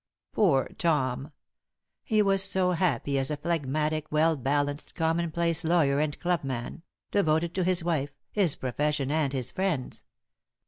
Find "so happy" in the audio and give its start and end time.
2.43-3.19